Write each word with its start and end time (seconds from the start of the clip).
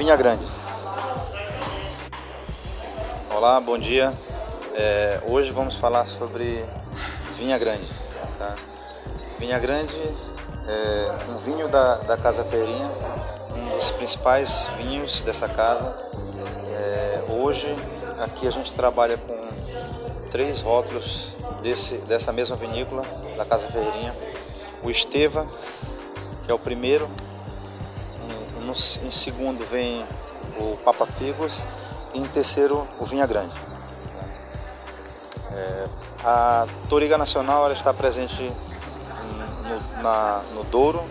Vinha 0.00 0.16
Grande. 0.16 0.46
Olá, 3.36 3.60
bom 3.60 3.76
dia. 3.76 4.14
É, 4.74 5.20
hoje 5.26 5.52
vamos 5.52 5.76
falar 5.76 6.06
sobre 6.06 6.64
Vinha 7.34 7.58
Grande. 7.58 7.86
Tá? 8.38 8.56
Vinha 9.38 9.58
Grande 9.58 9.94
é 10.66 11.30
um 11.30 11.36
vinho 11.36 11.68
da, 11.68 11.96
da 11.96 12.16
Casa 12.16 12.42
Ferreirinha, 12.44 12.88
um 13.54 13.76
dos 13.76 13.90
principais 13.90 14.70
vinhos 14.78 15.20
dessa 15.20 15.50
casa. 15.50 15.94
É, 16.78 17.22
hoje 17.28 17.68
aqui 18.20 18.48
a 18.48 18.50
gente 18.50 18.74
trabalha 18.74 19.18
com 19.18 19.38
três 20.30 20.62
rótulos 20.62 21.36
desse, 21.60 21.96
dessa 21.96 22.32
mesma 22.32 22.56
vinícola 22.56 23.04
da 23.36 23.44
Casa 23.44 23.68
Ferreirinha. 23.68 24.16
O 24.82 24.90
Esteva, 24.90 25.46
que 26.42 26.50
é 26.50 26.54
o 26.54 26.58
primeiro. 26.58 27.06
No, 28.70 29.04
em 29.04 29.10
segundo 29.10 29.64
vem 29.64 30.06
o 30.56 30.76
Papa 30.84 31.04
Figos 31.04 31.66
e 32.14 32.20
em 32.20 32.26
terceiro 32.26 32.86
o 33.00 33.04
Vinha 33.04 33.26
Grande. 33.26 33.52
É, 35.50 35.88
a 36.22 36.68
Toriga 36.88 37.18
Nacional 37.18 37.64
ela 37.64 37.74
está 37.74 37.92
presente 37.92 38.52
no, 39.64 40.02
na, 40.02 40.42
no 40.54 40.62
Douro. 40.62 41.02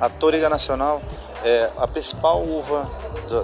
A 0.00 0.08
Toriga 0.08 0.48
Nacional 0.48 1.00
é 1.44 1.70
a 1.78 1.86
principal 1.86 2.42
uva 2.42 2.90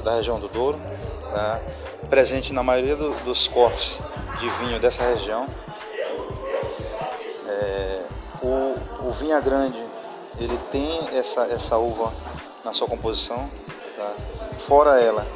da 0.03 0.17
região 0.17 0.41
do 0.41 0.49
Douro, 0.49 0.77
né, 0.77 1.63
presente 2.11 2.53
na 2.53 2.65
maioria 2.65 2.97
do, 2.97 3.15
dos 3.25 3.47
cortes 3.47 4.01
de 4.41 4.49
vinho 4.51 4.81
dessa 4.81 5.05
região. 5.05 5.47
É, 7.49 8.03
o, 8.43 8.77
o 9.07 9.13
Vinha 9.13 9.39
Grande 9.41 9.92
ele 10.39 10.59
tem 10.71 11.17
essa, 11.17 11.43
essa 11.47 11.77
uva 11.77 12.13
na 12.65 12.73
sua 12.73 12.87
composição. 12.87 13.51
Tá? 13.97 14.15
Fora 14.61 15.01
ela, 15.01 15.27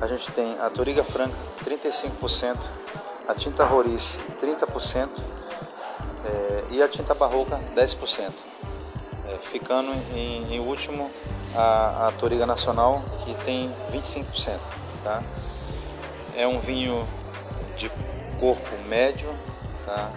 a 0.00 0.06
gente 0.06 0.30
tem 0.32 0.58
a 0.60 0.68
Toriga 0.70 1.04
Franca, 1.04 1.36
35%, 1.64 2.58
a 3.26 3.34
tinta 3.34 3.64
Roriz, 3.64 4.22
30% 4.40 5.08
é, 6.24 6.64
e 6.70 6.82
a 6.82 6.88
tinta 6.88 7.14
Barroca, 7.14 7.60
10%. 7.74 8.32
É, 9.28 9.38
ficando 9.38 9.92
em, 10.14 10.54
em 10.54 10.60
último 10.60 11.10
a, 11.54 12.08
a 12.08 12.12
Toriga 12.12 12.46
Nacional, 12.46 13.02
que 13.24 13.34
tem 13.44 13.74
25%. 13.92 14.58
Tá? 15.02 15.22
É 16.36 16.46
um 16.46 16.60
vinho 16.60 17.06
de 17.76 17.90
corpo 18.38 18.76
médio. 18.88 19.28
Tá? 19.84 20.10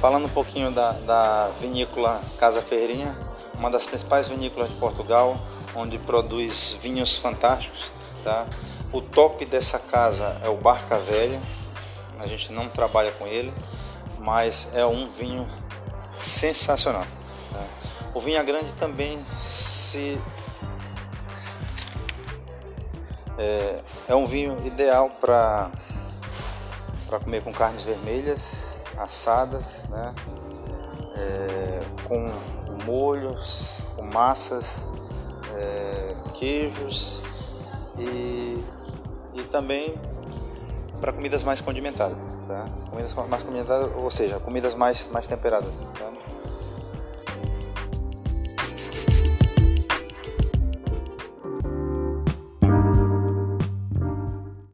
Falando 0.00 0.26
um 0.26 0.30
pouquinho 0.30 0.70
da, 0.70 0.92
da 0.92 1.48
vinícola 1.60 2.20
Casa 2.38 2.62
Ferreirinha, 2.62 3.16
uma 3.54 3.68
das 3.68 3.84
principais 3.84 4.28
vinícolas 4.28 4.68
de 4.68 4.76
Portugal, 4.76 5.36
onde 5.74 5.98
produz 5.98 6.76
vinhos 6.80 7.16
fantásticos. 7.16 7.90
Tá? 8.22 8.46
O 8.92 9.02
top 9.02 9.44
dessa 9.44 9.76
casa 9.76 10.40
é 10.44 10.48
o 10.48 10.54
Barca 10.54 11.00
Velha, 11.00 11.40
a 12.20 12.28
gente 12.28 12.52
não 12.52 12.68
trabalha 12.68 13.10
com 13.10 13.26
ele, 13.26 13.52
mas 14.20 14.68
é 14.72 14.86
um 14.86 15.10
vinho 15.10 15.48
sensacional. 16.16 17.06
Tá? 17.52 17.64
O 18.14 18.20
Vinha 18.20 18.44
Grande 18.44 18.72
também 18.74 19.18
se 19.36 20.16
é, 23.36 23.80
é 24.06 24.14
um 24.14 24.28
vinho 24.28 24.64
ideal 24.64 25.10
para 25.20 25.72
para 27.08 27.18
comer 27.18 27.42
com 27.42 27.52
carnes 27.52 27.82
vermelhas 27.82 28.82
assadas, 28.96 29.86
né? 29.88 30.14
É, 31.16 31.80
com 32.06 32.30
molhos, 32.84 33.80
com 33.96 34.02
massas, 34.02 34.86
é, 35.56 36.14
queijos 36.34 37.22
e, 37.98 38.64
e 39.34 39.42
também 39.50 39.98
para 41.00 41.12
comidas 41.12 41.42
mais 41.42 41.60
condimentadas, 41.60 42.18
tá? 42.46 42.68
Comidas 42.90 43.14
mais 43.14 43.42
condimentadas, 43.42 43.90
ou 43.96 44.10
seja, 44.10 44.38
comidas 44.38 44.74
mais 44.74 45.08
mais 45.08 45.26
temperadas. 45.26 45.72
Tá? 45.98 46.17